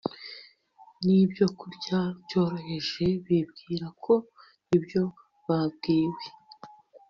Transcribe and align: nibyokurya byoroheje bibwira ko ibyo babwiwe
nibyokurya 1.03 1.99
byoroheje 2.23 3.05
bibwira 3.25 3.87
ko 4.03 4.13
ibyo 4.77 5.03
babwiwe 5.47 6.23